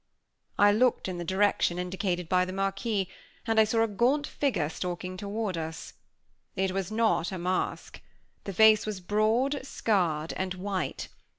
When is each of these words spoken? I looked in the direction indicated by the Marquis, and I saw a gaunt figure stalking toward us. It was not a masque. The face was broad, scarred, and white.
I 0.57 0.71
looked 0.71 1.07
in 1.07 1.19
the 1.19 1.23
direction 1.23 1.77
indicated 1.77 2.27
by 2.27 2.43
the 2.43 2.51
Marquis, 2.53 3.07
and 3.45 3.59
I 3.59 3.65
saw 3.65 3.83
a 3.83 3.87
gaunt 3.87 4.25
figure 4.25 4.67
stalking 4.67 5.15
toward 5.15 5.57
us. 5.59 5.93
It 6.55 6.71
was 6.71 6.91
not 6.91 7.31
a 7.31 7.37
masque. 7.37 8.01
The 8.45 8.53
face 8.53 8.87
was 8.87 8.99
broad, 8.99 9.63
scarred, 9.63 10.33
and 10.35 10.55
white. 10.55 11.07